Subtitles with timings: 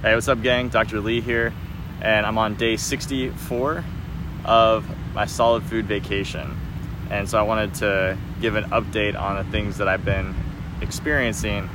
[0.00, 0.68] Hey, what's up, gang?
[0.68, 1.00] Dr.
[1.00, 1.52] Lee here,
[2.00, 3.84] and I'm on day 64
[4.44, 6.56] of my solid food vacation.
[7.10, 10.36] And so I wanted to give an update on the things that I've been
[10.80, 11.68] experiencing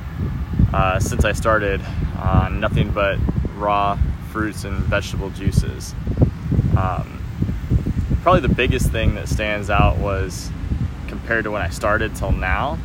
[0.74, 1.82] uh, since I started
[2.18, 3.20] on nothing but
[3.58, 4.00] raw
[4.32, 5.94] fruits and vegetable juices.
[6.78, 7.22] Um,
[8.22, 10.50] probably the biggest thing that stands out was
[11.08, 12.80] compared to when I started till now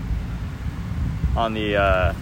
[1.37, 2.15] on the uh,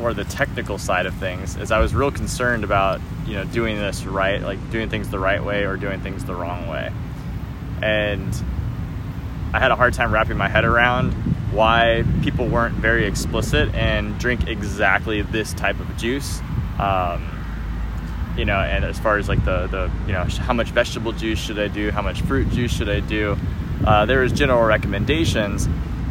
[0.00, 3.76] more the technical side of things is I was real concerned about you know doing
[3.76, 6.90] this right, like doing things the right way or doing things the wrong way,
[7.82, 8.34] and
[9.52, 11.12] I had a hard time wrapping my head around
[11.52, 16.40] why people weren't very explicit and drink exactly this type of juice.
[16.78, 17.36] Um,
[18.36, 21.38] you know, and as far as like the the you know how much vegetable juice
[21.38, 23.36] should I do, how much fruit juice should I do,
[23.84, 25.68] uh, there was general recommendations,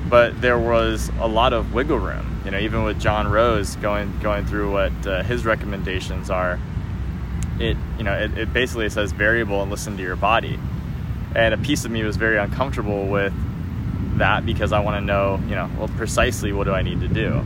[0.09, 4.17] but there was a lot of wiggle room you know, even with John Rose going
[4.21, 6.59] going through what uh, his recommendations are,
[7.59, 10.59] it you know it, it basically says variable and listen to your body,
[11.35, 13.33] and a piece of me was very uncomfortable with
[14.17, 17.07] that because I want to know you know well precisely what do I need to
[17.07, 17.45] do,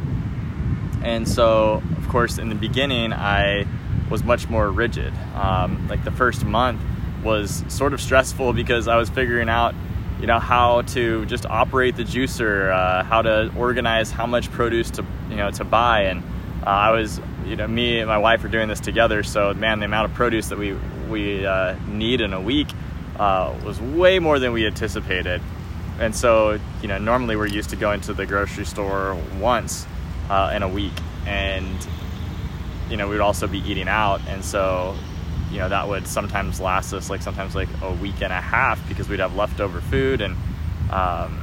[1.04, 3.66] and so of course in the beginning I
[4.12, 5.14] was much more rigid.
[5.34, 6.80] Um, like the first month
[7.24, 9.74] was sort of stressful because I was figuring out
[10.20, 14.92] you know how to just operate the juicer, uh, how to organize how much produce
[14.92, 16.24] to you know to buy, and
[16.66, 19.24] uh, I was you know me and my wife are doing this together.
[19.24, 20.78] So man, the amount of produce that we
[21.10, 22.70] we uh, need in a week
[23.20, 25.42] uh, was way more than we anticipated,
[26.00, 29.86] and so you know normally we're used to going to the grocery store once
[30.30, 30.94] uh, in a week,
[31.26, 31.88] and
[32.90, 34.96] you know we would also be eating out, and so
[35.54, 38.86] you know that would sometimes last us like sometimes like a week and a half
[38.90, 40.20] because we'd have leftover food.
[40.20, 40.36] And
[40.90, 41.40] um,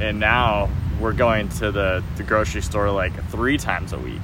[0.00, 0.68] and now
[1.00, 4.22] we're going to the, the grocery store like three times a week.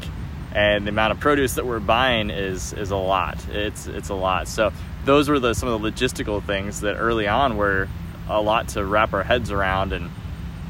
[0.52, 3.38] And the amount of produce that we're buying is is a lot.
[3.48, 4.48] It's it's a lot.
[4.48, 4.72] So
[5.04, 7.88] those were the some of the logistical things that early on were
[8.28, 9.92] a lot to wrap our heads around.
[9.92, 10.10] And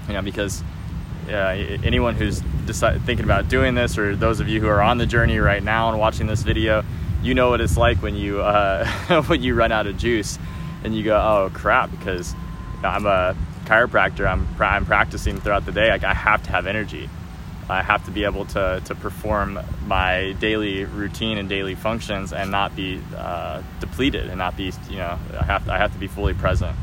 [0.08, 0.62] you know because
[1.28, 4.98] uh, anyone who's decide, thinking about doing this or those of you who are on
[4.98, 6.84] the journey right now and watching this video
[7.24, 10.38] you know what it's like when you uh, when you run out of juice
[10.84, 12.34] and you go, oh crap, because
[12.82, 14.26] I'm a chiropractor.
[14.26, 15.88] I'm I'm practicing throughout the day.
[15.88, 17.08] Like I have to have energy.
[17.68, 22.50] I have to be able to to perform my daily routine and daily functions and
[22.50, 25.98] not be uh, depleted and not be you know I have to, I have to
[25.98, 26.76] be fully present.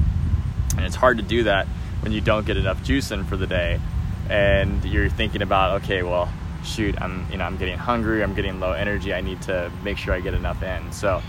[0.76, 1.68] And it's hard to do that
[2.02, 3.80] when you don't get enough juice in for the day,
[4.28, 6.34] and you're thinking about okay, well
[6.64, 9.98] shoot, I'm you know I'm getting hungry, I'm getting low energy, I need to make
[9.98, 10.92] sure I get enough in.
[10.92, 11.22] So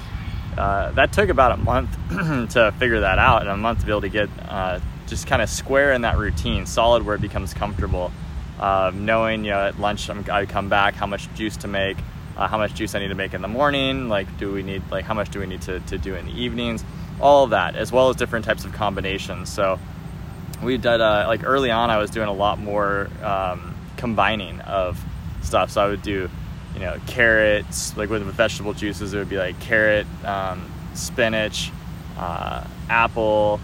[0.57, 1.91] uh, that took about a month
[2.53, 5.43] to figure that out, and a month to be able to get uh, just kind
[5.43, 8.13] of square in that routine, solid where it becomes comfortable.
[8.59, 11.97] Uh, knowing you know at lunch I'm, I come back, how much juice to make,
[12.37, 14.83] uh, how much juice I need to make in the morning, like do we need
[14.91, 16.85] like how much do we need to, to do in the evenings,
[17.21, 19.51] all of that, as well as different types of combinations.
[19.51, 19.79] So
[20.63, 25.03] we did uh, like early on, I was doing a lot more um, combining of
[25.43, 25.71] stuff.
[25.71, 26.29] So I would do,
[26.75, 31.71] you know, carrots, like with vegetable juices, it would be like carrot, um, spinach,
[32.19, 33.61] uh, apple.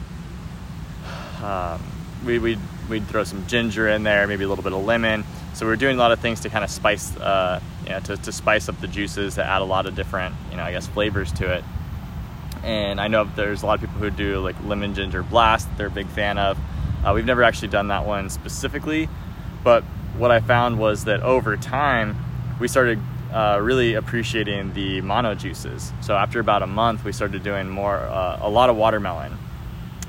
[1.42, 1.82] Um,
[2.24, 5.24] we, we'd, we'd throw some ginger in there, maybe a little bit of lemon.
[5.54, 8.00] So we are doing a lot of things to kind of spice, uh, you know,
[8.00, 10.72] to, to spice up the juices, to add a lot of different, you know, I
[10.72, 11.64] guess flavors to it.
[12.62, 15.86] And I know there's a lot of people who do like lemon ginger blast, they're
[15.86, 16.58] a big fan of.
[17.04, 19.08] Uh, we've never actually done that one specifically,
[19.62, 19.84] but
[20.18, 22.16] what I found was that over time,
[22.60, 22.98] we started
[23.32, 25.92] uh, really appreciating the mono juices.
[26.00, 29.36] So after about a month, we started doing more, uh, a lot of watermelon,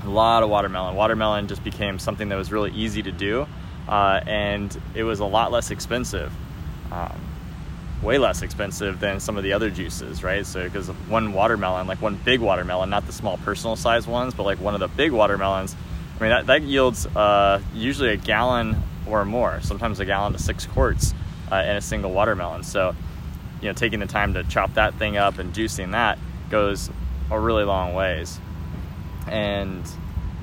[0.03, 0.95] a lot of watermelon.
[0.95, 3.45] Watermelon just became something that was really easy to do,
[3.87, 6.31] uh, and it was a lot less expensive,
[6.91, 7.19] um,
[8.01, 10.45] way less expensive than some of the other juices, right?
[10.45, 14.43] So because one watermelon, like one big watermelon, not the small personal size ones, but
[14.43, 15.75] like one of the big watermelons,
[16.17, 20.39] I mean that, that yields uh, usually a gallon or more, sometimes a gallon to
[20.39, 21.13] six quarts
[21.51, 22.63] uh, in a single watermelon.
[22.63, 22.95] So,
[23.61, 26.17] you know, taking the time to chop that thing up and juicing that
[26.49, 26.89] goes
[27.29, 28.39] a really long ways.
[29.27, 29.83] And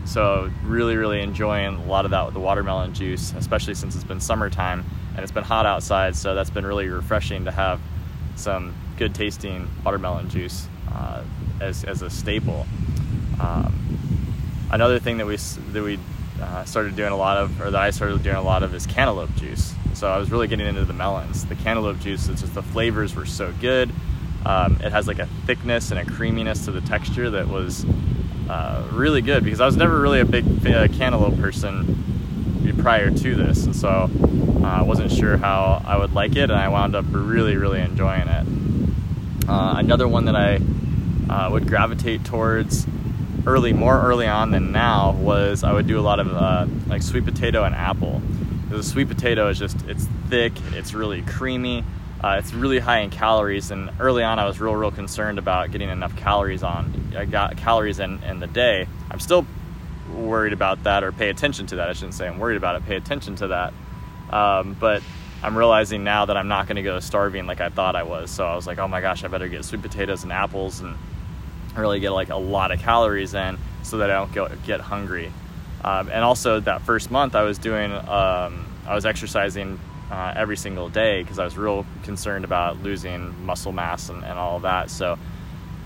[0.05, 4.05] so, really, really enjoying a lot of that with the watermelon juice, especially since it's
[4.05, 4.85] been summertime
[5.15, 6.15] and it's been hot outside.
[6.15, 7.81] So, that's been really refreshing to have
[8.37, 11.25] some good tasting watermelon juice uh,
[11.61, 12.67] as, as a staple.
[13.41, 13.99] Um,
[14.71, 15.99] another thing that we that we
[16.41, 18.87] uh, started doing a lot of, or that I started doing a lot of, is
[18.87, 19.75] cantaloupe juice.
[19.95, 21.47] So I was really getting into the melons.
[21.47, 23.91] The cantaloupe juice, it's just the flavors were so good.
[24.45, 27.85] Um, it has like a thickness and a creaminess to the texture that was
[28.49, 32.05] uh, really good because I was never really a big uh, cantaloupe person
[32.79, 36.53] prior to this, and so uh, I wasn't sure how I would like it, and
[36.53, 38.47] I wound up really, really enjoying it.
[39.49, 40.61] Uh, another one that I
[41.29, 42.87] uh, would gravitate towards
[43.47, 47.03] early, more early on than now, was I would do a lot of uh, like
[47.03, 48.21] sweet potato and apple.
[48.69, 51.85] The sweet potato is just it's thick, it's really creamy,
[52.23, 53.71] uh, it's really high in calories.
[53.71, 57.13] And early on, I was real, real concerned about getting enough calories on.
[57.17, 58.89] I got calories in in the day.
[59.11, 59.47] I'm still
[60.13, 61.89] worried about that or pay attention to that.
[61.89, 62.87] I shouldn't say I'm worried about it.
[62.87, 63.73] Pay attention to that.
[64.31, 65.03] Um, but
[65.43, 68.31] I'm realizing now that I'm not going to go starving like I thought I was.
[68.31, 70.97] So I was like, oh my gosh, I better get sweet potatoes and apples and
[71.81, 75.33] really get like a lot of calories in so that I don't get, get hungry.
[75.85, 79.79] Um, and also that first month I was doing, um, I was exercising
[80.11, 84.39] uh, every single day because I was real concerned about losing muscle mass and, and,
[84.39, 84.91] all that.
[84.91, 85.19] So,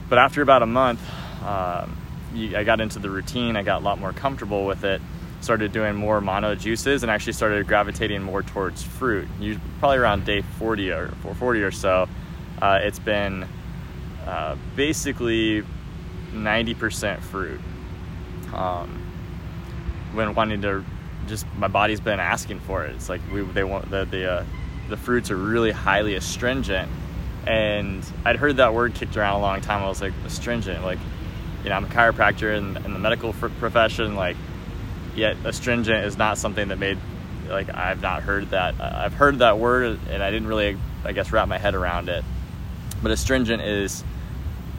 [0.08, 1.00] but after about a month,
[1.42, 1.96] um,
[2.34, 3.56] I got into the routine.
[3.56, 5.00] I got a lot more comfortable with it.
[5.40, 9.26] Started doing more mono juices and actually started gravitating more towards fruit.
[9.40, 11.08] You, probably around day 40 or
[11.38, 12.08] 40 or so,
[12.60, 13.46] uh, it's been
[14.26, 15.64] uh, basically
[16.32, 17.60] 90% fruit.
[18.54, 19.06] Um,
[20.12, 20.84] when wanting to,
[21.26, 22.94] just my body's been asking for it.
[22.94, 24.44] It's like we they want the the uh,
[24.88, 26.90] the fruits are really highly astringent,
[27.46, 29.82] and I'd heard that word kicked around a long time.
[29.82, 30.98] I was like astringent, like
[31.62, 34.36] you know I'm a chiropractor in, in the medical profession, like
[35.14, 36.98] yet astringent is not something that made
[37.48, 38.80] like I've not heard that.
[38.80, 42.24] I've heard that word and I didn't really I guess wrap my head around it.
[43.02, 44.04] But astringent is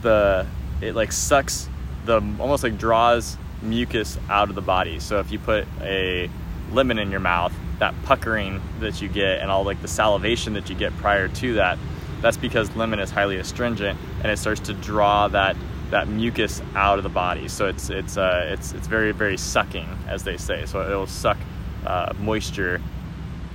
[0.01, 0.45] the
[0.81, 1.69] it like sucks
[2.05, 4.99] the almost like draws mucus out of the body.
[4.99, 6.29] So if you put a
[6.71, 10.69] lemon in your mouth, that puckering that you get and all like the salivation that
[10.69, 11.77] you get prior to that,
[12.21, 15.55] that's because lemon is highly astringent and it starts to draw that
[15.89, 17.47] that mucus out of the body.
[17.47, 20.65] So it's it's uh, it's it's very very sucking, as they say.
[20.65, 21.37] So it'll suck
[21.85, 22.81] uh, moisture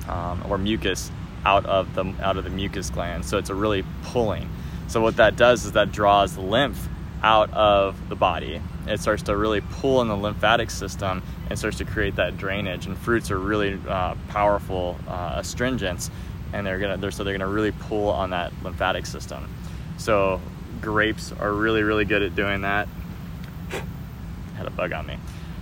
[0.09, 1.11] um, or mucus
[1.45, 3.25] out of the out of the mucus gland.
[3.25, 4.49] So it's a really pulling.
[4.89, 6.89] So what that does is that draws lymph
[7.23, 8.61] out of the body.
[8.87, 12.87] It starts to really pull in the lymphatic system and starts to create that drainage.
[12.87, 16.11] And fruits are really uh, powerful uh, astringents,
[16.53, 19.49] and they're gonna they're, so they're gonna really pull on that lymphatic system.
[19.99, 20.41] So
[20.81, 22.89] grapes are really really good at doing that.
[24.57, 25.19] Had a bug on me.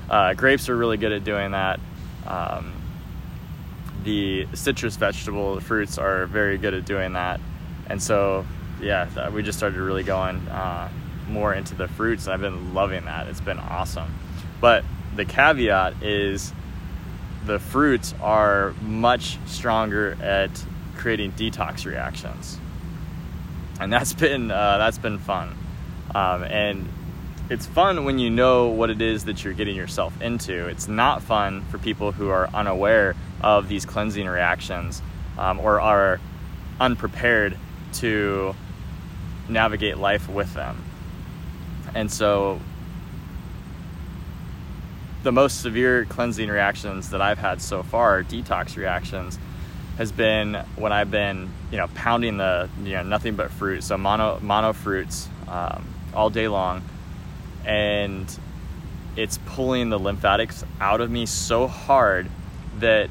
[0.09, 1.81] Uh, grapes are really good at doing that.
[2.27, 2.73] Um,
[4.03, 7.41] the citrus vegetable fruits are very good at doing that,
[7.89, 8.45] and so
[8.83, 10.91] yeah, we just started really going uh,
[11.29, 13.29] more into the fruits, and I've been loving that.
[13.29, 14.15] It's been awesome.
[14.61, 14.85] But
[15.15, 16.53] the caveat is
[17.44, 20.50] the fruits are much stronger at
[20.97, 22.59] creating detox reactions,
[23.81, 25.56] and that's been uh, that's been fun.
[26.15, 26.88] Um, and
[27.50, 30.67] it's fun when you know what it is that you're getting yourself into.
[30.69, 35.03] It's not fun for people who are unaware of these cleansing reactions
[35.37, 36.20] um, or are
[36.81, 37.59] unprepared
[37.94, 38.55] to
[39.49, 40.84] navigate life with them.
[41.94, 42.61] And so
[45.23, 49.38] the most severe cleansing reactions that I've had so far, detox reactions,
[49.96, 53.96] has been when I've been, you know, pounding the, you know, nothing but fruit, so
[53.96, 56.82] mono mono fruits um, all day long,
[57.64, 58.26] and
[59.17, 62.29] it's pulling the lymphatics out of me so hard
[62.81, 63.08] that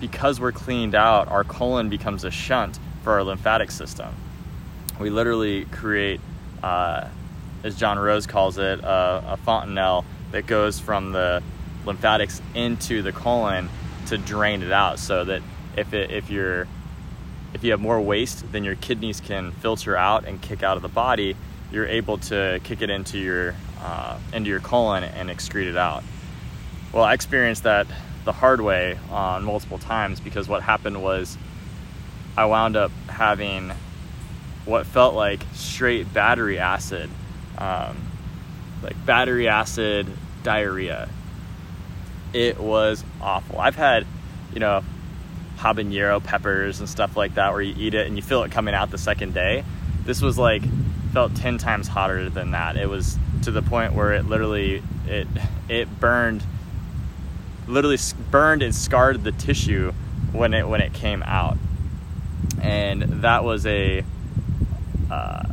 [0.00, 4.14] because we're cleaned out, our colon becomes a shunt for our lymphatic system.
[5.00, 6.20] We literally create
[6.62, 7.08] uh,
[7.64, 11.42] as John Rose calls it, uh, a fontanelle that goes from the
[11.84, 13.68] lymphatics into the colon
[14.06, 15.42] to drain it out, so that
[15.76, 16.66] if it, if you're
[17.54, 20.82] if you have more waste than your kidneys can filter out and kick out of
[20.82, 21.36] the body,
[21.70, 26.02] you're able to kick it into your uh, into your colon and excrete it out.
[26.92, 27.86] Well, I experienced that
[28.24, 31.36] the hard way on multiple times because what happened was
[32.36, 33.72] I wound up having
[34.64, 37.10] what felt like straight battery acid
[37.62, 37.96] um,
[38.82, 40.06] like battery acid
[40.42, 41.08] diarrhea.
[42.32, 43.60] It was awful.
[43.60, 44.04] I've had,
[44.52, 44.82] you know,
[45.58, 48.74] habanero peppers and stuff like that where you eat it and you feel it coming
[48.74, 49.64] out the second day.
[50.04, 50.62] This was like
[51.12, 52.76] felt 10 times hotter than that.
[52.76, 55.28] It was to the point where it literally it
[55.68, 56.42] it burned
[57.68, 57.98] literally
[58.30, 59.92] burned and scarred the tissue
[60.32, 61.58] when it when it came out.
[62.60, 64.04] And that was a
[65.10, 65.51] uh,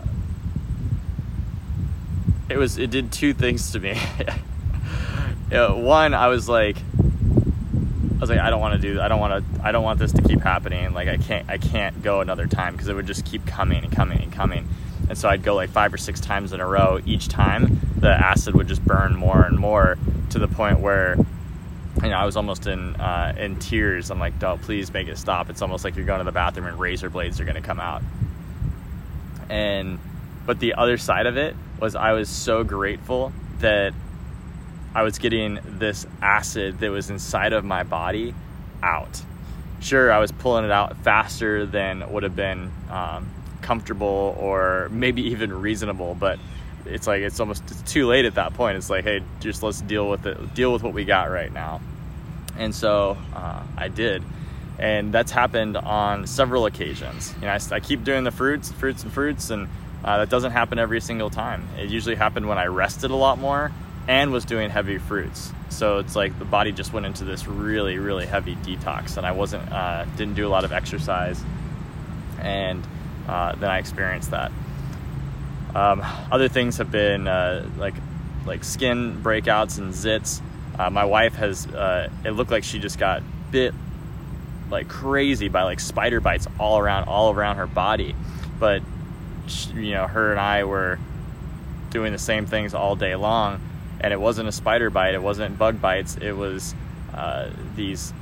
[2.49, 3.99] it was it did two things to me.
[4.19, 9.07] you know, one, I was like, I was like, I don't want to do, I
[9.07, 10.93] don't want to, I don't want this to keep happening.
[10.93, 13.93] Like I can't, I can't go another time because it would just keep coming and
[13.93, 14.67] coming and coming.
[15.07, 16.99] And so I'd go like five or six times in a row.
[17.05, 19.97] Each time, the acid would just burn more and more
[20.31, 21.15] to the point where,
[22.03, 24.11] you know, I was almost in uh, in tears.
[24.11, 26.67] I'm like, "Oh, please make it stop." It's almost like you're going to the bathroom
[26.67, 28.03] and razor blades are going to come out.
[29.49, 29.97] And
[30.45, 33.93] But the other side of it was I was so grateful that
[34.93, 38.33] I was getting this acid that was inside of my body
[38.81, 39.21] out.
[39.81, 43.29] Sure, I was pulling it out faster than would have been um,
[43.61, 46.39] comfortable or maybe even reasonable, but
[46.85, 48.77] it's like it's almost it's too late at that point.
[48.77, 51.81] It's like, hey, just let's deal with it, deal with what we got right now.
[52.57, 54.23] And so uh, I did,
[54.79, 57.33] and that's happened on several occasions.
[57.35, 59.69] You know, I, I keep doing the fruits, fruits and fruits, and
[60.03, 61.67] uh, that doesn't happen every single time.
[61.77, 63.71] It usually happened when I rested a lot more
[64.07, 65.51] and was doing heavy fruits.
[65.69, 69.33] So it's like the body just went into this really, really heavy detox, and I
[69.33, 71.41] wasn't uh, didn't do a lot of exercise,
[72.39, 72.85] and
[73.27, 74.51] uh, then I experienced that.
[75.75, 77.93] Um, other things have been uh, like
[78.45, 80.41] like skin breakouts and zits.
[80.77, 83.73] Uh, my wife has uh, it looked like she just got bit
[84.71, 88.15] like crazy by like spider bites all around all around her body,
[88.59, 88.81] but
[89.73, 90.99] you know her and I were
[91.89, 93.61] doing the same things all day long,
[93.99, 96.75] and it wasn't a spider bite, it wasn't bug bites, it was
[97.13, 98.13] uh, these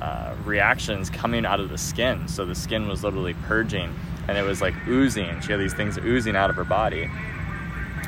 [0.00, 2.28] uh, reactions coming out of the skin.
[2.28, 3.94] So the skin was literally purging
[4.28, 5.40] and it was like oozing.
[5.40, 7.10] She had these things oozing out of her body,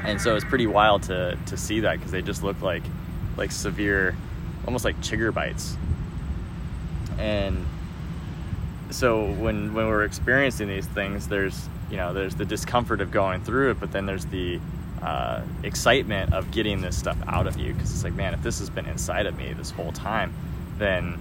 [0.05, 2.83] and so it was pretty wild to to see that because they just looked like
[3.37, 4.17] like severe,
[4.67, 5.77] almost like chigger bites.
[7.19, 7.67] And
[8.91, 13.43] so when when we're experiencing these things, there's you know there's the discomfort of going
[13.43, 14.61] through it, but then there's the
[15.03, 18.59] uh, excitement of getting this stuff out of you because it's like, man, if this
[18.59, 20.35] has been inside of me this whole time,
[20.79, 21.15] then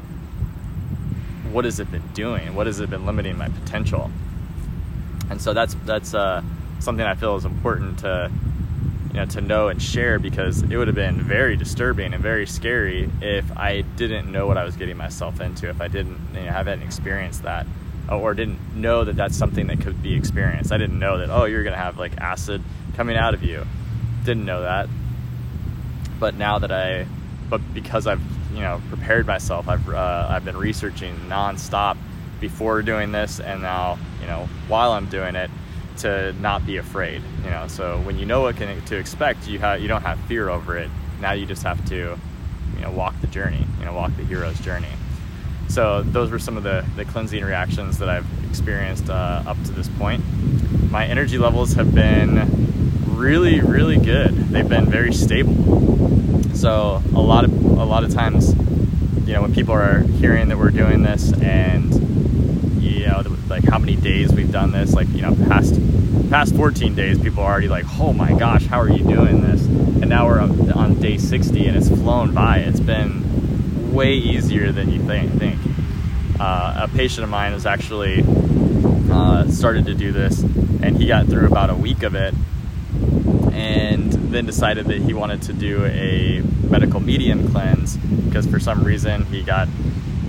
[1.51, 2.55] what has it been doing?
[2.55, 4.11] What has it been limiting my potential?
[5.29, 6.41] and so that's that's uh,
[6.79, 8.31] something I feel is important to
[9.09, 12.47] you know to know and share because it would have been very disturbing and very
[12.47, 16.41] scary if I didn't know what I was getting myself into if I didn't you
[16.41, 17.65] know, haven't experienced that
[18.09, 20.71] or didn't know that that's something that could be experienced.
[20.71, 22.61] I didn't know that oh you're gonna have like acid
[22.95, 23.65] coming out of you.
[24.23, 24.89] Didn't know that,
[26.19, 27.05] but now that I,
[27.49, 28.21] but because I've
[28.53, 31.97] you know prepared myself, I've uh, I've been researching nonstop
[32.39, 35.49] before doing this and now you know while I'm doing it
[35.97, 39.59] to not be afraid you know so when you know what can, to expect you
[39.59, 42.17] have you don't have fear over it now you just have to
[42.75, 44.87] you know walk the journey you know walk the hero's journey
[45.67, 49.71] so those were some of the, the cleansing reactions that I've experienced uh, up to
[49.71, 50.23] this point.
[50.91, 52.67] My energy levels have been
[53.17, 54.33] really really good.
[54.33, 55.55] They've been very stable.
[56.55, 58.53] So a lot of a lot of times
[59.27, 61.93] you know when people are hearing that we're doing this and
[62.81, 65.79] you know like how many days we've done this like you know past
[66.29, 69.65] past 14 days people are already like oh my gosh how are you doing this?
[69.65, 72.59] And now we're on, on day 60 and it's flown by.
[72.59, 73.26] It's been
[73.97, 75.59] way easier than you think, think.
[76.39, 78.23] Uh, a patient of mine has actually
[79.11, 80.39] uh, started to do this
[80.83, 82.35] and he got through about a week of it
[83.53, 88.83] and then decided that he wanted to do a medical medium cleanse because for some
[88.83, 89.67] reason he got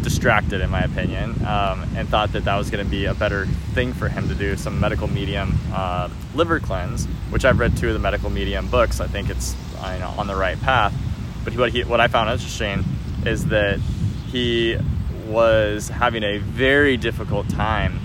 [0.00, 3.44] distracted in my opinion um, and thought that that was going to be a better
[3.74, 7.88] thing for him to do some medical medium uh, liver cleanse which i've read two
[7.88, 9.54] of the medical medium books i think it's
[9.92, 10.94] you know, on the right path
[11.44, 12.82] but what, he, what i found interesting
[13.28, 13.78] is that
[14.32, 14.76] he
[15.26, 18.00] was having a very difficult time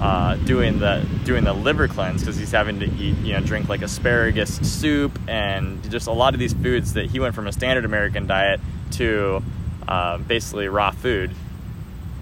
[0.00, 3.68] uh, doing the doing the liver cleanse because he's having to eat you know drink
[3.68, 7.52] like asparagus soup and just a lot of these foods that he went from a
[7.52, 9.42] standard American diet to
[9.86, 11.30] uh, basically raw food.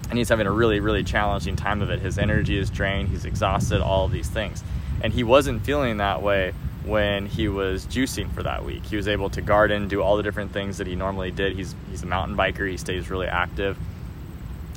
[0.09, 1.99] And he's having a really really challenging time of it.
[1.99, 3.09] His energy is drained.
[3.09, 4.63] He's exhausted all these things.
[5.01, 6.53] And he wasn't feeling that way
[6.85, 8.85] when he was juicing for that week.
[8.85, 11.55] He was able to garden do all the different things that he normally did.
[11.55, 12.69] He's he's a mountain biker.
[12.69, 13.77] He stays really active.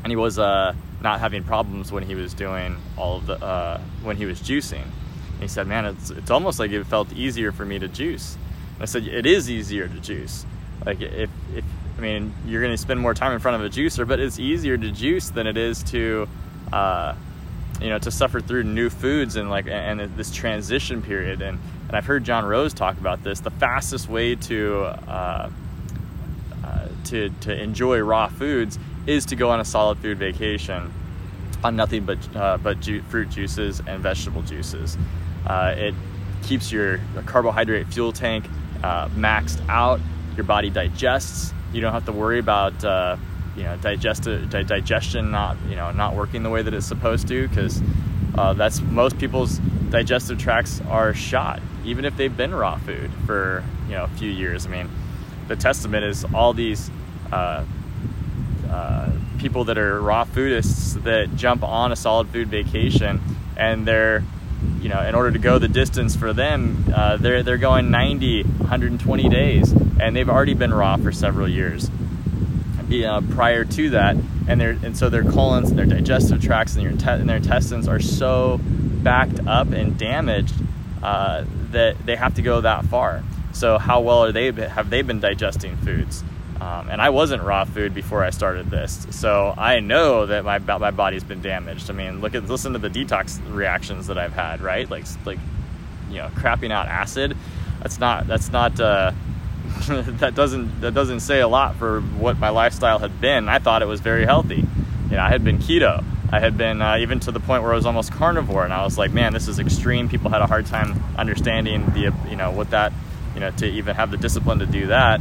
[0.02, 3.80] And he was uh, not having problems when he was doing all of the uh,
[4.02, 4.82] when he was juicing.
[4.82, 8.36] And he said man it's, it's almost like it felt easier for me to juice.
[8.74, 10.46] And i said it is easier to juice.
[10.84, 11.64] Like if, if
[11.96, 14.38] I mean, you're going to spend more time in front of a juicer, but it's
[14.38, 16.28] easier to juice than it is to,
[16.72, 17.14] uh,
[17.80, 21.42] you know, to suffer through new foods and like and this transition period.
[21.42, 23.40] And and I've heard John Rose talk about this.
[23.40, 25.50] The fastest way to uh,
[26.64, 30.92] uh, to to enjoy raw foods is to go on a solid food vacation
[31.62, 34.96] on nothing but uh, but ju- fruit juices and vegetable juices.
[35.46, 35.94] Uh, it
[36.42, 38.48] keeps your carbohydrate fuel tank
[38.82, 40.00] uh, maxed out.
[40.36, 43.16] Your body digests you don't have to worry about uh,
[43.56, 47.48] you know di- digestion not you know not working the way that it's supposed to
[47.48, 47.82] because
[48.36, 49.58] uh, that's most people's
[49.90, 54.30] digestive tracts are shot even if they've been raw food for you know a few
[54.30, 54.66] years.
[54.66, 54.90] I mean,
[55.48, 56.90] the testament is all these
[57.32, 57.64] uh,
[58.68, 63.20] uh, people that are raw foodists that jump on a solid food vacation
[63.56, 64.22] and they're
[64.80, 68.42] you know, in order to go the distance for them, uh, they're they're going 90,
[68.42, 71.90] 120 days, and they've already been raw for several years.
[72.88, 74.16] Uh, prior to that,
[74.46, 77.38] and their and so their colons, and their digestive tracts, and, your inte- and their
[77.38, 80.54] intestines are so backed up and damaged
[81.02, 83.24] uh, that they have to go that far.
[83.52, 86.22] So how well are they have they been digesting foods?
[86.60, 90.58] Um, and I wasn't raw food before I started this, so I know that my
[90.58, 91.90] my body's been damaged.
[91.90, 94.88] I mean, look at listen to the detox reactions that I've had, right?
[94.88, 95.38] Like like
[96.08, 97.36] you know, crapping out acid.
[97.82, 99.12] That's not that's not uh,
[100.18, 103.48] that doesn't that doesn't say a lot for what my lifestyle had been.
[103.48, 104.64] I thought it was very healthy.
[105.10, 106.04] You know, I had been keto.
[106.32, 108.82] I had been uh, even to the point where I was almost carnivore, and I
[108.82, 110.08] was like, man, this is extreme.
[110.08, 112.92] People had a hard time understanding the you know what that
[113.34, 115.20] you know to even have the discipline to do that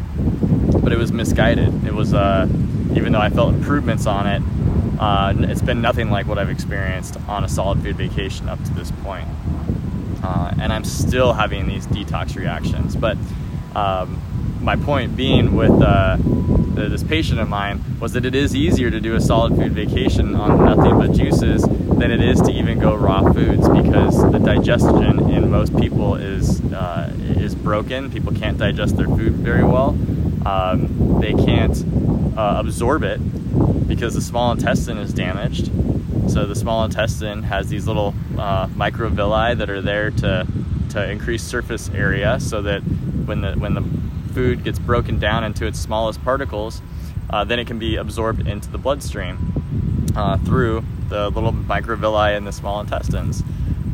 [0.86, 1.84] but it was misguided.
[1.84, 2.48] It was, uh,
[2.95, 4.41] even though I felt improvements on it,
[5.00, 8.74] uh, it's been nothing like what I've experienced on a solid food vacation up to
[8.75, 9.27] this point.
[10.24, 12.95] Uh, and I'm still having these detox reactions.
[12.95, 13.17] But
[13.75, 14.22] um,
[14.65, 16.17] my point being with uh,
[16.75, 20.36] this patient of mine was that it is easier to do a solid food vacation
[20.36, 25.29] on nothing but juices than it is to even go raw foods because the digestion
[25.29, 28.12] in most people is uh, is broken.
[28.12, 29.95] People can't digest their food very well
[30.45, 31.84] um, they can't
[32.38, 33.17] uh, absorb it
[33.88, 35.72] because the small intestine is damaged.
[36.29, 40.48] So the small intestine has these little uh, microvilli that are there to
[40.89, 43.84] to increase surface area, so that when the when the
[44.36, 46.82] food gets broken down into its smallest particles,
[47.30, 52.44] uh, then it can be absorbed into the bloodstream uh, through the little microvilli in
[52.44, 53.42] the small intestines.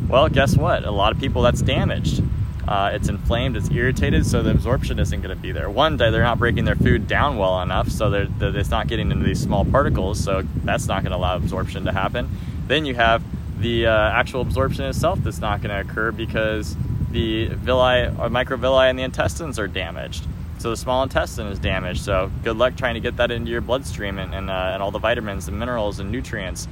[0.09, 0.83] Well, guess what?
[0.83, 2.23] A lot of people that's damaged.
[2.67, 5.69] Uh, it's inflamed, it's irritated, so the absorption isn't going to be there.
[5.69, 8.87] One, day they're not breaking their food down well enough, so they're, they're, it's not
[8.87, 12.29] getting into these small particles, so that's not going to allow absorption to happen.
[12.67, 13.23] Then you have
[13.59, 16.75] the uh, actual absorption itself that's not going to occur because
[17.11, 20.25] the villi or microvilli in the intestines are damaged.
[20.59, 22.01] So the small intestine is damaged.
[22.01, 24.91] So good luck trying to get that into your bloodstream and, and, uh, and all
[24.91, 26.67] the vitamins and minerals and nutrients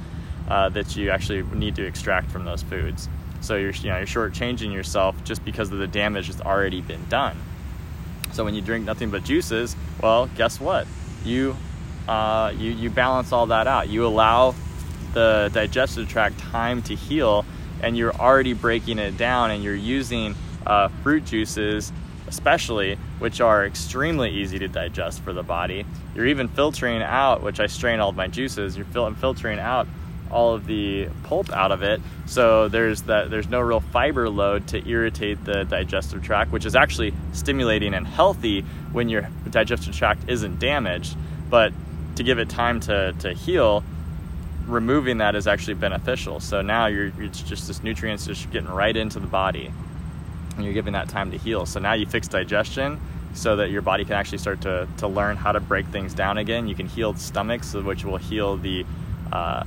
[0.48, 3.08] uh, that you actually need to extract from those foods.
[3.40, 7.04] So you're you know you're shortchanging yourself just because of the damage that's already been
[7.08, 7.36] done.
[8.32, 10.86] So when you drink nothing but juices, well, guess what?
[11.24, 11.56] You
[12.06, 13.88] uh, you you balance all that out.
[13.88, 14.54] You allow
[15.14, 17.44] the digestive tract time to heal,
[17.82, 20.34] and you're already breaking it down, and you're using
[20.66, 21.92] uh, fruit juices,
[22.26, 25.84] especially, which are extremely easy to digest for the body.
[26.14, 28.76] You're even filtering out, which I strain all of my juices.
[28.76, 29.86] You're fil- filtering out
[30.30, 32.00] all of the pulp out of it.
[32.26, 36.76] So there's that there's no real fiber load to irritate the digestive tract, which is
[36.76, 38.62] actually stimulating and healthy
[38.92, 41.16] when your digestive tract isn't damaged.
[41.48, 41.72] But
[42.16, 43.82] to give it time to, to heal,
[44.70, 46.40] removing that is actually beneficial.
[46.40, 49.72] So now you're it's just this nutrients just getting right into the body
[50.56, 51.66] and you're giving that time to heal.
[51.66, 53.00] So now you fix digestion
[53.34, 56.38] so that your body can actually start to, to learn how to break things down
[56.38, 56.66] again.
[56.66, 58.84] You can heal the stomachs, which will heal the
[59.32, 59.64] uh,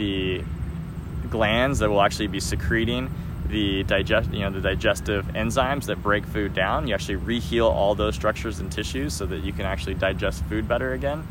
[0.00, 0.42] the
[1.28, 3.12] glands that will actually be secreting
[3.48, 6.88] the digest, you know, the digestive enzymes that break food down.
[6.88, 10.66] You actually reheal all those structures and tissues so that you can actually digest food
[10.66, 11.26] better again.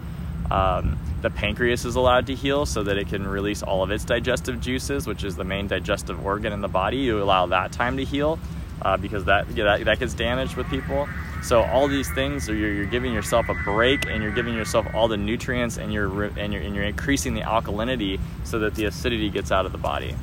[0.51, 4.05] Um, the pancreas is allowed to heal so that it can release all of its
[4.05, 6.97] digestive juices, which is the main digestive organ in the body.
[6.97, 8.39] You allow that time to heal
[8.81, 11.07] uh, because that, yeah, that that gets damaged with people.
[11.41, 15.07] So all these things, you're, you're, giving yourself a break, and you're giving yourself all
[15.07, 19.29] the nutrients, and you're and you're and you're increasing the alkalinity so that the acidity
[19.29, 20.15] gets out of the body.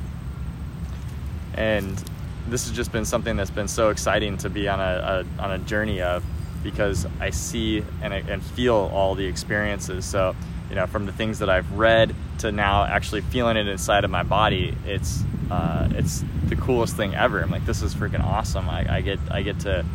[1.53, 2.01] And
[2.47, 5.51] this has just been something that's been so exciting to be on a, a on
[5.51, 6.23] a journey of,
[6.63, 10.05] because I see and and feel all the experiences.
[10.05, 10.35] So
[10.69, 14.11] you know, from the things that I've read to now actually feeling it inside of
[14.11, 17.41] my body, it's uh, it's the coolest thing ever.
[17.41, 18.69] I'm like, this is freaking awesome.
[18.69, 19.85] I, I get I get to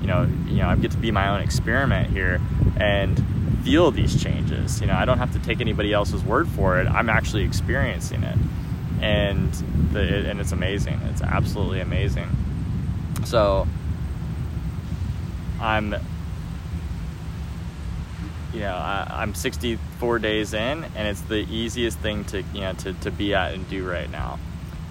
[0.00, 2.40] you know, you know, I get to be my own experiment here
[2.76, 3.24] and
[3.62, 4.80] feel these changes.
[4.80, 6.86] You know, I don't have to take anybody else's word for it.
[6.86, 8.36] I'm actually experiencing it,
[9.00, 9.52] and
[9.92, 11.00] the, and it's amazing.
[11.10, 12.28] It's absolutely amazing.
[13.24, 13.68] So
[15.60, 15.94] I'm,
[18.52, 22.72] you know, I, am 64 days in, and it's the easiest thing to you know
[22.74, 24.38] to to be at and do right now.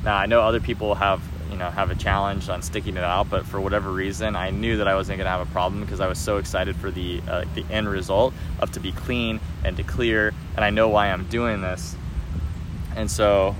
[0.04, 1.22] Now I know other people have
[1.52, 4.78] you know have a challenge on sticking it out but for whatever reason i knew
[4.78, 7.22] that i wasn't going to have a problem because i was so excited for the
[7.28, 11.08] uh, the end result of to be clean and to clear and i know why
[11.08, 11.96] i'm doing this.
[12.96, 13.56] And so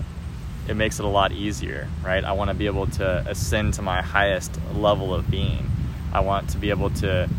[0.68, 2.24] it makes it a lot easier right?
[2.24, 5.70] I want to be able to ascend to my highest level of being.
[6.14, 7.30] I want to be able to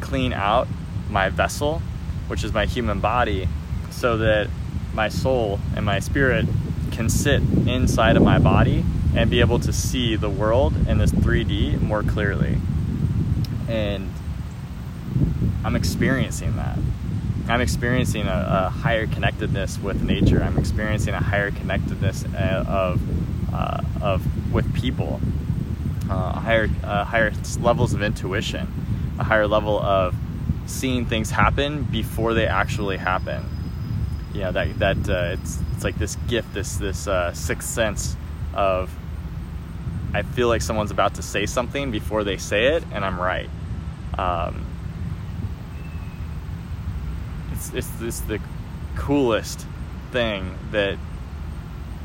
[0.00, 0.68] clean out
[1.10, 1.82] my vessel
[2.28, 3.48] which is my human body
[3.90, 4.48] so that
[4.94, 6.46] my soul and my spirit
[6.92, 11.10] can sit inside of my body and be able to see the world in this
[11.10, 12.58] 3D more clearly.
[13.68, 14.12] And
[15.64, 16.78] I'm experiencing that.
[17.48, 20.42] I'm experiencing a, a higher connectedness with nature.
[20.42, 25.20] I'm experiencing a higher connectedness uh, of, uh, of with people,
[26.10, 30.14] uh, higher uh, higher levels of intuition, a higher level of
[30.68, 33.44] seeing things happen before they actually happen.
[34.34, 38.16] You know that that uh, it's it's like this gift, this this uh, sixth sense
[38.54, 38.94] of
[40.14, 43.48] I feel like someone's about to say something before they say it, and I'm right.
[44.16, 44.64] Um,
[47.52, 48.40] it's it's this the
[48.96, 49.66] coolest
[50.12, 50.98] thing that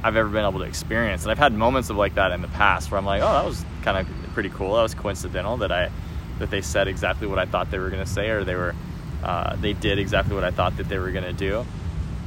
[0.03, 2.47] I've ever been able to experience, and I've had moments of like that in the
[2.49, 4.75] past where I'm like, oh, that was kind of pretty cool.
[4.75, 5.91] That was coincidental that I
[6.39, 8.75] that they said exactly what I thought they were going to say, or they were
[9.23, 11.65] uh, they did exactly what I thought that they were going to do,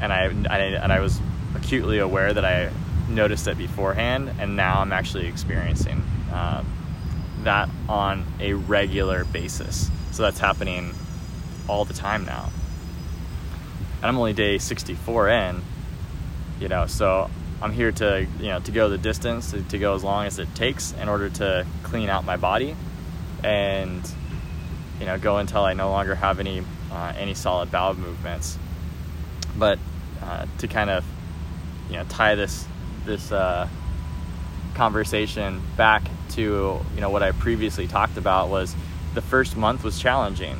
[0.01, 1.21] and I, I and I was
[1.55, 2.71] acutely aware that I
[3.09, 6.64] noticed it beforehand, and now I'm actually experiencing uh,
[7.42, 9.90] that on a regular basis.
[10.12, 10.95] So that's happening
[11.69, 12.51] all the time now,
[13.97, 15.62] and I'm only day 64 in,
[16.61, 17.29] you know, so
[17.61, 20.38] I'm here to you know to go the distance to, to go as long as
[20.38, 22.77] it takes in order to clean out my body
[23.47, 24.03] and
[24.99, 28.59] you know go until I no longer have any uh, any solid bowel movements.
[29.57, 29.79] But
[30.23, 31.05] uh, to kind of
[31.89, 32.67] you know tie this
[33.05, 33.69] this uh,
[34.75, 38.75] conversation back to you know what I previously talked about was
[39.15, 40.57] the first month was challenging.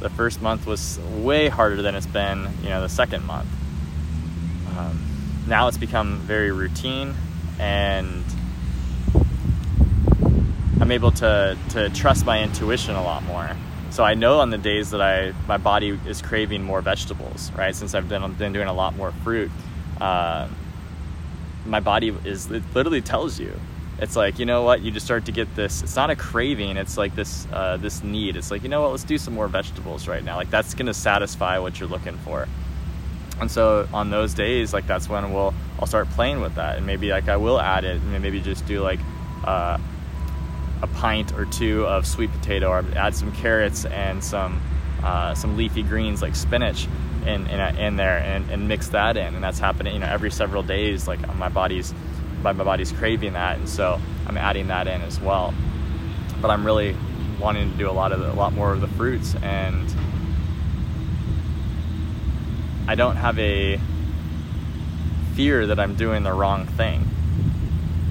[0.00, 3.48] The first month was way harder than it's been you know the second month.
[4.76, 5.04] Um,
[5.46, 7.14] now it's become very routine
[7.58, 8.24] and
[10.80, 13.50] I'm able to to trust my intuition a lot more.
[13.90, 17.74] So I know on the days that I my body is craving more vegetables, right?
[17.74, 19.50] Since I've been been doing a lot more fruit,
[20.00, 20.48] uh,
[21.64, 23.58] my body is it literally tells you.
[23.98, 25.82] It's like you know what you just start to get this.
[25.82, 26.76] It's not a craving.
[26.76, 28.36] It's like this uh, this need.
[28.36, 30.36] It's like you know what let's do some more vegetables right now.
[30.36, 32.46] Like that's gonna satisfy what you're looking for.
[33.40, 36.84] And so on those days, like that's when we'll I'll start playing with that, and
[36.84, 39.00] maybe like I will add it, and maybe just do like.
[39.42, 39.78] Uh,
[40.82, 44.60] a pint or two of sweet potato, or add some carrots and some
[45.02, 46.88] uh, some leafy greens like spinach
[47.26, 49.34] in in, in there, and, and, mix that in.
[49.34, 51.06] And that's happening, you know, every several days.
[51.06, 51.94] Like my body's
[52.42, 55.54] my, my body's craving that, and so I'm adding that in as well.
[56.40, 56.96] But I'm really
[57.40, 59.94] wanting to do a lot of the, a lot more of the fruits, and
[62.88, 63.80] I don't have a
[65.34, 67.06] fear that I'm doing the wrong thing.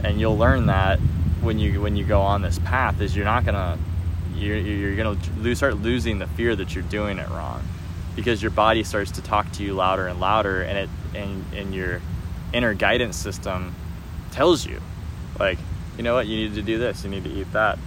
[0.04, 1.00] And you'll learn that
[1.46, 3.78] when you when you go on this path is you're not gonna
[4.36, 7.64] you're, you're gonna lose, start losing the fear that you're doing it wrong
[8.16, 11.74] because your body starts to talk to you louder and louder and it and, and
[11.74, 12.02] your
[12.54, 13.74] inner guidance system
[14.32, 14.82] tells you
[15.40, 15.58] like
[15.98, 16.28] you know what?
[16.28, 17.04] You need to do this.
[17.04, 17.80] You need to eat that.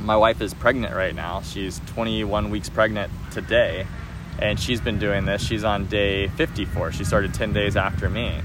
[0.00, 1.40] My wife is pregnant right now.
[1.40, 3.86] She's 21 weeks pregnant today
[4.38, 5.42] and she's been doing this.
[5.42, 8.40] She's on day 54 she started 10 days after me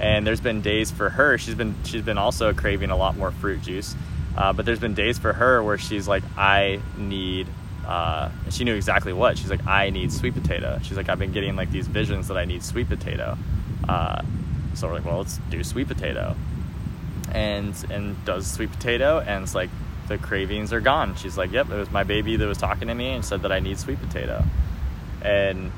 [0.00, 3.30] and there's been days for her she's been she's been also craving a lot more
[3.30, 3.94] fruit juice.
[4.36, 7.46] Uh, but there's been days for her where she's like i need
[7.86, 9.36] uh, she knew exactly what.
[9.36, 10.78] She's like i need sweet potato.
[10.82, 13.36] She's like i've been getting like these visions that i need sweet potato.
[13.88, 14.22] Uh,
[14.74, 16.36] so we're like well let's do sweet potato.
[17.32, 19.70] And and does sweet potato and it's like
[20.08, 21.16] the cravings are gone.
[21.16, 23.52] She's like yep it was my baby that was talking to me and said that
[23.52, 24.44] i need sweet potato.
[25.22, 25.72] And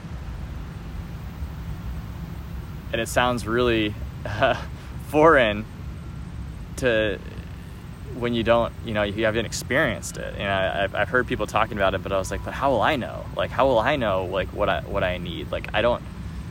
[2.93, 4.61] and it sounds really uh,
[5.09, 5.65] foreign
[6.77, 7.19] to
[8.15, 10.35] when you don't, you know, you haven't experienced it.
[10.37, 12.71] And I, I've, I've heard people talking about it, but I was like, but how
[12.71, 13.25] will I know?
[13.37, 15.51] Like, how will I know like what I what I need?
[15.51, 16.03] Like, I don't,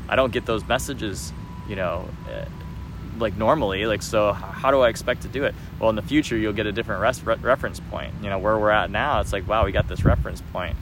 [0.09, 1.31] I don't get those messages,
[1.67, 2.45] you know, uh,
[3.19, 3.85] like normally.
[3.85, 5.53] Like, so how do I expect to do it?
[5.79, 8.13] Well, in the future, you'll get a different res- re- reference point.
[8.21, 10.75] You know, where we're at now, it's like, wow, we got this reference point,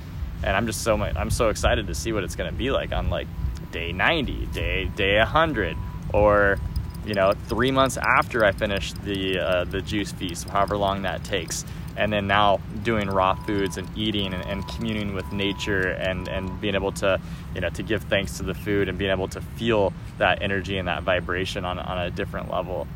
[0.43, 2.71] and I'm just so much, I'm so excited to see what it's going to be
[2.71, 3.27] like on like
[3.71, 5.75] day 90, day day 100,
[6.13, 6.57] or
[7.05, 11.23] you know, three months after I finished the uh, the juice feast, however long that
[11.23, 16.27] takes, and then now doing raw foods and eating and, and, communing with nature and
[16.27, 17.19] and being able to
[17.55, 20.77] you know to give thanks to the food and being able to feel that energy
[20.77, 22.87] and that vibration on on a different level.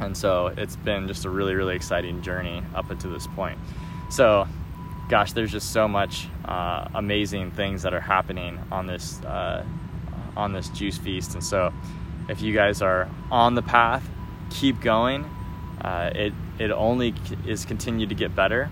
[0.00, 3.58] And so it's been just a really really exciting journey up until this point.
[4.10, 4.46] So,
[5.08, 9.64] gosh, there's just so much uh, amazing things that are happening on this uh,
[10.36, 11.72] on this juice feast, and so
[12.28, 14.08] if you guys are on the path,
[14.50, 15.24] keep going.
[15.80, 17.14] Uh, it it only
[17.46, 18.70] is continue to get better.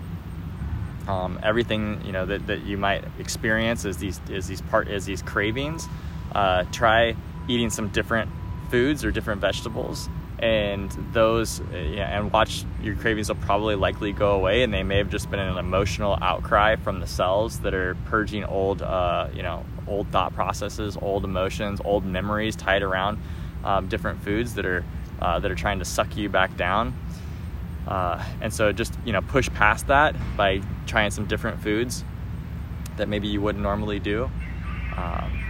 [1.07, 5.05] Um, everything you know that, that you might experience is these is these part is
[5.05, 5.89] these cravings.
[6.35, 7.15] Uh, try
[7.47, 8.31] eating some different
[8.71, 14.33] foods or different vegetables and those yeah, and watch your cravings will probably likely go
[14.33, 17.95] away and they may have just been an emotional outcry from the cells that are
[18.07, 23.19] purging old uh, you know old thought processes old emotions old memories tied around
[23.65, 24.85] um, different foods that are
[25.21, 26.95] uh, that are trying to suck you back down
[27.89, 32.05] uh, and so just you know push past that by trying some different foods
[32.97, 34.31] that maybe you wouldn't normally do
[34.97, 35.45] um,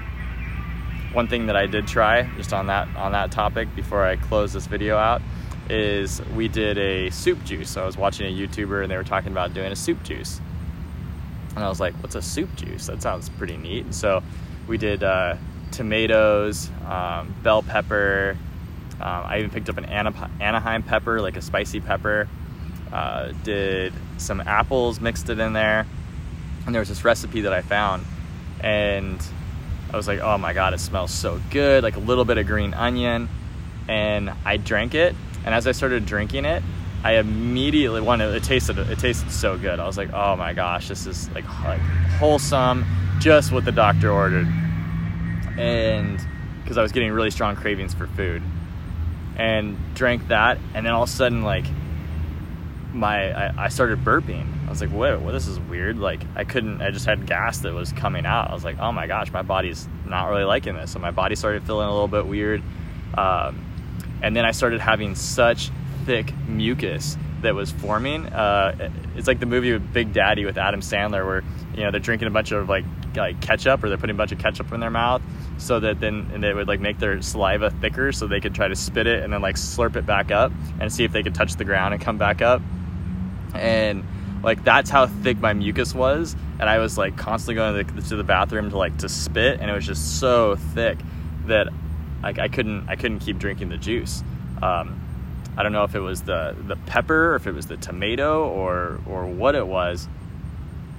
[1.15, 4.53] one thing that I did try just on that on that topic before I close
[4.53, 5.23] this video out
[5.71, 7.71] is we did a soup juice.
[7.71, 10.41] So I was watching a YouTuber and they were talking about doing a soup juice.
[11.55, 12.89] And I was like, what's a soup juice?
[12.89, 13.95] That sounds pretty neat.
[13.95, 14.23] so
[14.67, 15.37] we did uh,
[15.75, 18.37] tomatoes, um, bell pepper.
[19.01, 22.29] Um, I even picked up an Anaheim pepper, like a spicy pepper.
[22.93, 25.87] Uh, did some apples, mixed it in there.
[26.65, 28.05] And there was this recipe that I found.
[28.61, 29.21] And
[29.93, 31.83] I was like, oh my God, it smells so good.
[31.83, 33.29] Like a little bit of green onion.
[33.89, 35.15] And I drank it.
[35.45, 36.63] And as I started drinking it,
[37.03, 39.79] I immediately wanted, it tasted, it tasted so good.
[39.79, 41.81] I was like, oh my gosh, this is like, like
[42.19, 42.87] wholesome,
[43.19, 44.47] just what the doctor ordered.
[45.59, 46.21] And
[46.63, 48.43] because I was getting really strong cravings for food
[49.37, 50.59] and drank that.
[50.75, 51.67] And then all of a sudden, like,
[52.93, 55.99] my, I, I started burping I was like, whoa, well, this is weird.
[55.99, 58.51] Like, I couldn't, I just had gas that was coming out.
[58.51, 60.91] I was like, oh my gosh, my body's not really liking this.
[60.93, 62.63] So my body started feeling a little bit weird.
[63.17, 63.65] Um,
[64.23, 65.71] and then I started having such
[66.07, 68.27] thick mucus that was forming.
[68.27, 72.29] Uh, it's like the movie Big Daddy with Adam Sandler, where you know they're drinking
[72.29, 74.91] a bunch of like like ketchup, or they're putting a bunch of ketchup in their
[74.91, 75.21] mouth,
[75.59, 78.69] so that then and they would like make their saliva thicker, so they could try
[78.69, 81.35] to spit it and then like slurp it back up and see if they could
[81.35, 82.61] touch the ground and come back up.
[83.55, 84.05] And
[84.43, 88.03] like that's how thick my mucus was, and I was like constantly going to the,
[88.09, 90.99] to the bathroom to like to spit, and it was just so thick
[91.47, 91.69] that
[92.23, 94.23] like I couldn't I couldn't keep drinking the juice.
[94.63, 95.01] Um,
[95.57, 98.49] I don't know if it was the the pepper, or if it was the tomato,
[98.49, 100.09] or or what it was.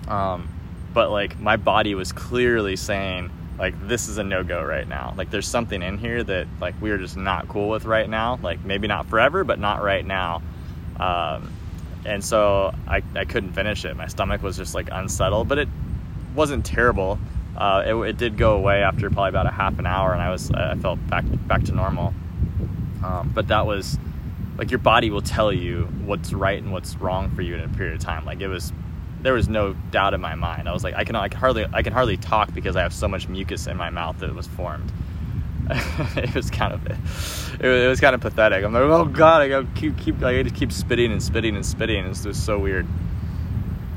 [0.07, 0.49] Um,
[0.93, 5.13] but like my body was clearly saying like this is a no go right now.
[5.17, 8.39] Like there's something in here that like we're just not cool with right now.
[8.41, 10.41] Like maybe not forever, but not right now.
[10.99, 11.51] Um,
[12.05, 13.95] and so I, I couldn't finish it.
[13.95, 15.69] My stomach was just like unsettled, but it
[16.35, 17.17] wasn't terrible.
[17.57, 20.29] Uh, it, it, did go away after probably about a half an hour, and I
[20.29, 22.13] was I felt back back to normal.
[23.03, 23.97] Um, but that was
[24.57, 27.69] like your body will tell you what's right and what's wrong for you in a
[27.69, 28.25] period of time.
[28.25, 28.73] Like it was
[29.25, 30.69] there was no doubt in my mind.
[30.69, 32.93] I was like I can I can hardly I can hardly talk because I have
[32.93, 34.91] so much mucus in my mouth that was formed.
[35.69, 38.63] it was kind of it, it, was kind of pathetic.
[38.63, 41.65] I'm like, oh god, I gotta keep keep I just keep spitting and spitting and
[41.65, 42.05] spitting.
[42.05, 42.85] It's just so weird.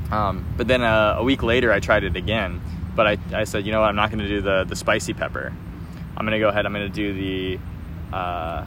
[0.09, 2.59] Um, but then uh, a week later, I tried it again.
[2.95, 3.89] But I, I said, you know what?
[3.89, 5.53] I'm not going to do the the spicy pepper.
[6.17, 6.65] I'm going to go ahead.
[6.65, 7.59] I'm going to do the
[8.11, 8.65] uh,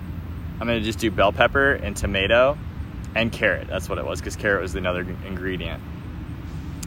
[0.60, 2.56] I'm to just do bell pepper and tomato
[3.16, 3.66] and carrot.
[3.66, 5.82] That's what it was because carrot was another ingredient.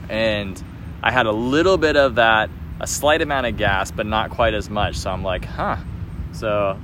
[0.10, 0.62] And
[1.04, 4.54] I had a little bit of that, a slight amount of gas, but not quite
[4.54, 4.96] as much.
[4.98, 5.78] So I'm like, huh
[6.36, 6.78] so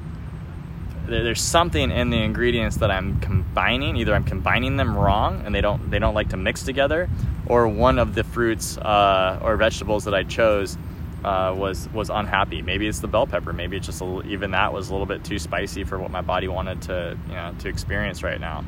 [1.06, 3.98] there's something in the ingredients that I'm combining.
[3.98, 7.10] Either I'm combining them wrong and they don't they don't like to mix together,
[7.46, 10.78] or one of the fruits uh, or vegetables that I chose
[11.24, 12.62] uh, was was unhappy.
[12.62, 13.52] Maybe it's the bell pepper.
[13.52, 16.48] Maybe it's just even that was a little bit too spicy for what my body
[16.48, 18.64] wanted to you know to experience right now.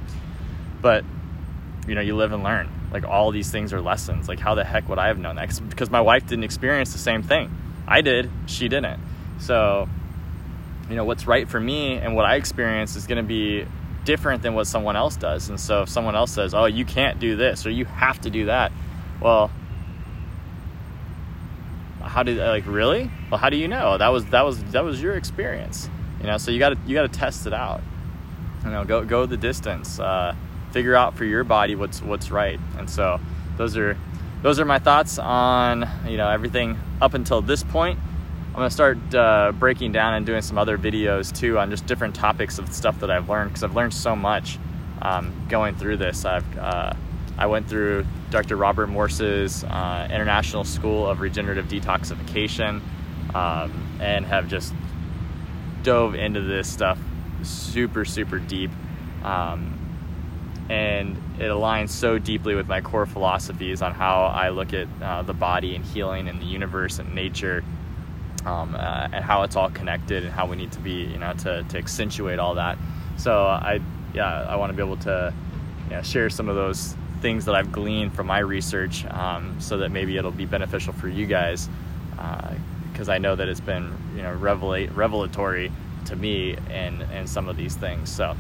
[0.82, 1.06] But
[1.88, 2.70] you know, you live and learn.
[2.94, 4.28] Like all these things are lessons.
[4.28, 5.60] Like how the heck would I have known that?
[5.70, 7.50] Because my wife didn't experience the same thing.
[7.88, 8.30] I did.
[8.46, 9.00] She didn't.
[9.40, 9.90] So
[10.90, 13.66] you know what's right for me and what I experience is going to be
[14.06, 15.50] different than what someone else does.
[15.50, 18.30] And so if someone else says, "Oh, you can't do this or you have to
[18.30, 18.72] do that,"
[19.20, 19.50] well,
[22.02, 23.10] how did like really?
[23.32, 23.98] Well, how do you know?
[23.98, 25.90] That was that was that was your experience.
[26.20, 27.82] You know, so you got to you got to test it out.
[28.64, 30.00] You know, go go the distance.
[30.00, 30.36] Uh,
[30.74, 32.60] figure out for your body what's what's right.
[32.78, 33.20] And so
[33.58, 33.96] those are
[34.42, 38.00] those are my thoughts on you know everything up until this point.
[38.50, 42.16] I'm gonna start uh, breaking down and doing some other videos too on just different
[42.16, 44.60] topics of stuff that I've learned because I've learned so much
[45.02, 46.26] um, going through this.
[46.26, 46.94] I've uh,
[47.38, 48.56] I went through Dr.
[48.56, 52.82] Robert Morse's uh, International School of Regenerative Detoxification
[53.34, 54.74] um, and have just
[55.82, 57.00] dove into this stuff
[57.44, 58.72] super super deep.
[59.24, 59.83] Um,
[60.70, 65.22] and it aligns so deeply with my core philosophies on how I look at uh,
[65.24, 67.64] the body and healing and the universe and nature
[68.46, 71.34] um, uh, and how it's all connected and how we need to be, you know,
[71.34, 72.78] to, to accentuate all that.
[73.18, 73.80] So I,
[74.14, 75.34] yeah, I want to be able to
[75.90, 79.78] you know, share some of those things that I've gleaned from my research um, so
[79.78, 81.70] that maybe it'll be beneficial for you guys
[82.92, 85.72] because uh, I know that it's been, you know, revelate, revelatory
[86.06, 88.10] to me and and some of these things.
[88.10, 88.36] So,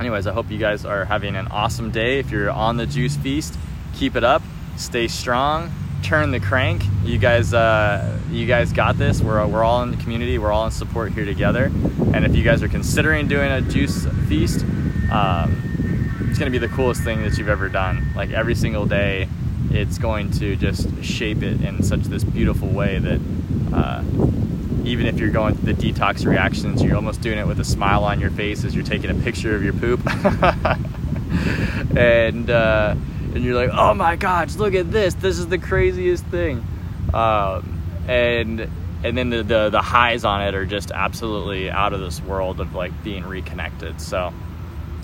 [0.00, 2.18] anyways, I hope you guys are having an awesome day.
[2.18, 3.56] If you're on the juice feast,
[3.94, 4.42] keep it up.
[4.76, 5.70] Stay strong.
[6.02, 6.82] Turn the crank.
[7.04, 9.20] You guys, uh, you guys got this.
[9.20, 10.38] We're we're all in the community.
[10.38, 11.66] We're all in support here together.
[12.14, 14.64] And if you guys are considering doing a juice feast,
[15.12, 18.12] um, it's gonna be the coolest thing that you've ever done.
[18.16, 19.28] Like every single day,
[19.70, 23.20] it's going to just shape it in such this beautiful way that.
[23.72, 24.02] Uh,
[24.86, 28.04] even if you're going through the detox reactions, you're almost doing it with a smile
[28.04, 30.00] on your face as you're taking a picture of your poop.
[31.96, 32.94] and uh,
[33.34, 35.14] and you're like, oh my gosh, look at this!
[35.14, 36.64] This is the craziest thing.
[37.14, 38.68] Um, and
[39.02, 42.60] and then the, the the highs on it are just absolutely out of this world
[42.60, 44.00] of like being reconnected.
[44.00, 44.32] So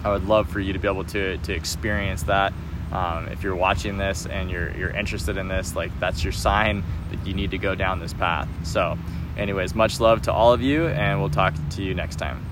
[0.04, 2.52] I would love for you to be able to to experience that.
[2.92, 6.84] Um, if you're watching this and you're you're interested in this, like that's your sign
[7.10, 8.48] that you need to go down this path.
[8.64, 8.96] So
[9.36, 12.44] anyways, much love to all of you, and we'll talk to you next time.